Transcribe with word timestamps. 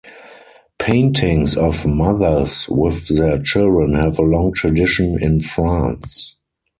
Paintings 0.79 1.55
of 1.55 1.85
mothers 1.85 2.67
with 2.67 3.07
their 3.09 3.37
children 3.39 3.93
have 3.93 4.17
a 4.17 4.23
long 4.23 4.51
tradition 4.51 5.15
in 5.21 5.39
France. 5.41 6.37